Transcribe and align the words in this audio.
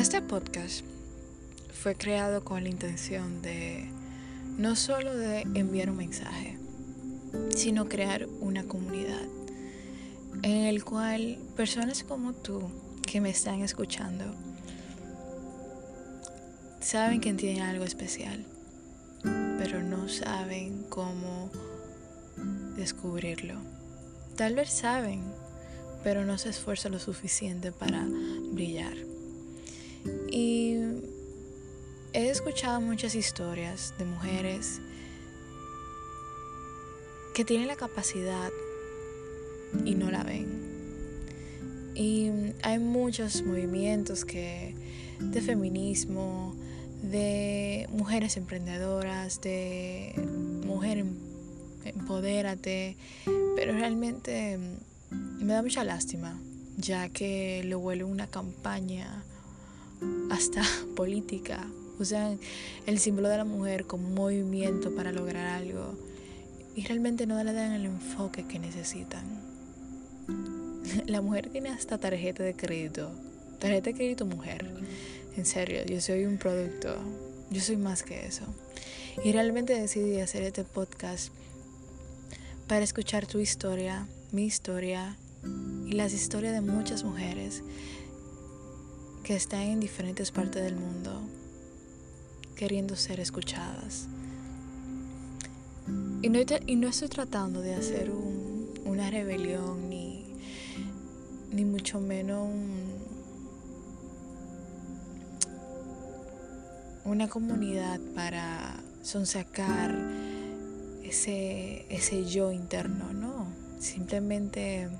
Este 0.00 0.22
podcast 0.22 0.82
fue 1.74 1.94
creado 1.94 2.42
con 2.42 2.62
la 2.62 2.70
intención 2.70 3.42
de 3.42 3.86
no 4.56 4.74
solo 4.74 5.14
de 5.14 5.42
enviar 5.42 5.90
un 5.90 5.98
mensaje, 5.98 6.58
sino 7.54 7.86
crear 7.86 8.26
una 8.40 8.64
comunidad 8.64 9.20
en 10.42 10.64
el 10.64 10.84
cual 10.84 11.36
personas 11.54 12.02
como 12.02 12.32
tú 12.32 12.62
que 13.06 13.20
me 13.20 13.28
están 13.28 13.60
escuchando 13.60 14.24
saben 16.80 17.20
que 17.20 17.34
tienen 17.34 17.64
algo 17.64 17.84
especial, 17.84 18.46
pero 19.58 19.82
no 19.82 20.08
saben 20.08 20.82
cómo 20.88 21.50
descubrirlo. 22.74 23.60
Tal 24.34 24.54
vez 24.54 24.70
saben, 24.70 25.22
pero 26.02 26.24
no 26.24 26.38
se 26.38 26.48
esfuerzan 26.48 26.92
lo 26.92 26.98
suficiente 26.98 27.70
para 27.70 28.06
brillar. 28.50 29.09
Escuchado 32.40 32.80
muchas 32.80 33.14
historias 33.14 33.92
de 33.98 34.06
mujeres 34.06 34.80
que 37.34 37.44
tienen 37.44 37.68
la 37.68 37.76
capacidad 37.76 38.50
y 39.84 39.94
no 39.94 40.10
la 40.10 40.22
ven. 40.24 41.92
Y 41.94 42.30
hay 42.62 42.78
muchos 42.78 43.42
movimientos 43.42 44.24
que 44.24 44.74
de 45.20 45.42
feminismo, 45.42 46.56
de 47.02 47.86
mujeres 47.90 48.38
emprendedoras, 48.38 49.42
de 49.42 50.14
mujer 50.64 50.96
em, 50.96 51.18
empodérate, 51.84 52.96
pero 53.54 53.74
realmente 53.74 54.58
me 55.10 55.52
da 55.52 55.60
mucha 55.60 55.84
lástima, 55.84 56.40
ya 56.78 57.10
que 57.10 57.64
lo 57.64 57.80
vuelve 57.80 58.04
una 58.04 58.28
campaña 58.28 59.24
hasta 60.30 60.62
política. 60.96 61.66
Usan 62.00 62.40
el 62.86 62.98
símbolo 62.98 63.28
de 63.28 63.36
la 63.36 63.44
mujer 63.44 63.86
como 63.86 64.08
movimiento 64.08 64.94
para 64.94 65.12
lograr 65.12 65.46
algo 65.46 65.94
y 66.74 66.86
realmente 66.86 67.26
no 67.26 67.42
le 67.44 67.52
dan 67.52 67.72
el 67.72 67.84
enfoque 67.84 68.46
que 68.46 68.58
necesitan. 68.58 69.22
La 71.06 71.20
mujer 71.20 71.50
tiene 71.50 71.68
hasta 71.68 71.98
tarjeta 71.98 72.42
de 72.42 72.54
crédito. 72.54 73.12
Tarjeta 73.58 73.90
de 73.90 73.96
crédito 73.96 74.24
mujer. 74.24 74.66
En 75.36 75.44
serio, 75.44 75.84
yo 75.84 76.00
soy 76.00 76.24
un 76.24 76.38
producto. 76.38 76.96
Yo 77.50 77.60
soy 77.60 77.76
más 77.76 78.02
que 78.02 78.26
eso. 78.26 78.44
Y 79.22 79.32
realmente 79.32 79.78
decidí 79.78 80.20
hacer 80.20 80.42
este 80.42 80.64
podcast 80.64 81.34
para 82.66 82.82
escuchar 82.82 83.26
tu 83.26 83.40
historia, 83.40 84.06
mi 84.32 84.46
historia 84.46 85.18
y 85.86 85.92
las 85.92 86.14
historias 86.14 86.54
de 86.54 86.62
muchas 86.62 87.04
mujeres 87.04 87.62
que 89.22 89.36
están 89.36 89.62
en 89.62 89.80
diferentes 89.80 90.30
partes 90.30 90.62
del 90.62 90.76
mundo 90.76 91.20
queriendo 92.60 92.94
ser 92.94 93.20
escuchadas. 93.20 94.06
Y 96.20 96.28
no, 96.28 96.38
y 96.66 96.76
no 96.76 96.88
estoy 96.88 97.08
tratando 97.08 97.62
de 97.62 97.72
hacer 97.72 98.10
una 98.84 99.10
rebelión 99.10 99.88
ni, 99.88 100.26
ni 101.50 101.64
mucho 101.64 102.00
menos 102.00 102.50
una 107.06 107.28
comunidad 107.30 107.98
para 108.14 108.78
sonsacar 109.02 109.98
ese, 111.02 111.86
ese 111.88 112.26
yo 112.26 112.52
interno, 112.52 113.14
no. 113.14 113.46
Simplemente 113.78 114.90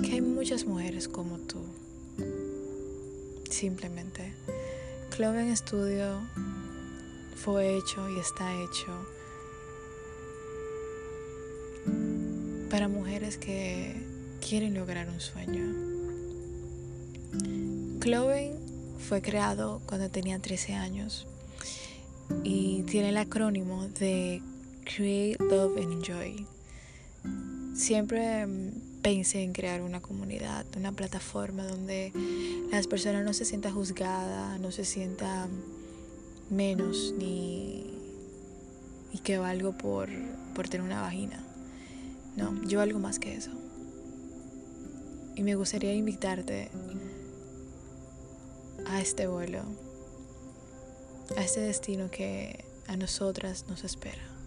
que 0.00 0.12
hay 0.12 0.20
muchas 0.20 0.64
mujeres 0.66 1.08
como 1.08 1.38
tú. 1.38 1.89
Simplemente. 3.60 4.32
Cloven 5.14 5.54
Studio 5.54 6.18
fue 7.36 7.76
hecho 7.76 8.08
y 8.08 8.18
está 8.18 8.54
hecho 8.54 9.06
para 12.70 12.88
mujeres 12.88 13.36
que 13.36 13.94
quieren 14.40 14.72
lograr 14.72 15.10
un 15.10 15.20
sueño. 15.20 15.60
Cloven 18.00 18.58
fue 18.98 19.20
creado 19.20 19.82
cuando 19.84 20.08
tenía 20.08 20.38
13 20.38 20.72
años 20.76 21.26
y 22.42 22.84
tiene 22.84 23.10
el 23.10 23.18
acrónimo 23.18 23.88
de 23.88 24.40
Create, 24.84 25.36
Love 25.38 25.76
and 25.76 25.92
Enjoy. 25.92 26.46
Siempre 27.74 28.46
pensé 29.02 29.42
en 29.42 29.52
crear 29.52 29.82
una 29.82 30.00
comunidad, 30.00 30.66
una 30.76 30.92
plataforma 30.92 31.64
donde 31.66 32.12
las 32.70 32.86
personas 32.86 33.24
no 33.24 33.32
se 33.32 33.44
sientan 33.44 33.74
juzgadas, 33.74 34.60
no 34.60 34.70
se 34.70 34.84
sientan 34.84 35.50
menos 36.50 37.14
ni 37.16 38.00
y 39.12 39.18
que 39.18 39.38
valgo 39.38 39.72
por, 39.72 40.08
por 40.54 40.68
tener 40.68 40.86
una 40.86 41.00
vagina. 41.00 41.44
No, 42.36 42.62
yo 42.64 42.78
valgo 42.78 42.98
más 42.98 43.18
que 43.18 43.34
eso. 43.34 43.50
Y 45.34 45.42
me 45.42 45.54
gustaría 45.54 45.94
invitarte 45.94 46.70
a 48.86 49.00
este 49.00 49.26
vuelo, 49.26 49.62
a 51.36 51.42
este 51.42 51.60
destino 51.60 52.10
que 52.10 52.64
a 52.86 52.96
nosotras 52.96 53.66
nos 53.68 53.84
espera. 53.84 54.39